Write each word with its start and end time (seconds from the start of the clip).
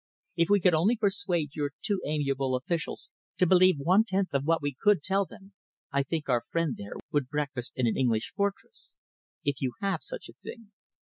If 0.35 0.49
we 0.49 0.59
could 0.59 0.73
only 0.73 0.95
persuade 0.95 1.51
your 1.53 1.73
too 1.83 2.01
amiable 2.07 2.55
officials 2.55 3.11
to 3.37 3.45
believe 3.45 3.77
one 3.77 4.03
tenth 4.03 4.33
of 4.33 4.45
what 4.45 4.59
we 4.59 4.73
could 4.73 5.03
tell 5.03 5.25
them, 5.25 5.53
I 5.91 6.01
think 6.01 6.27
our 6.27 6.45
friend 6.49 6.75
there 6.75 6.95
would 7.11 7.29
breakfast 7.29 7.73
in 7.75 7.85
an 7.85 7.95
English 7.95 8.33
fortress, 8.35 8.93
if 9.45 9.61
you 9.61 9.73
have 9.79 10.01
such 10.01 10.27
a 10.27 10.33
thing." 10.33 10.71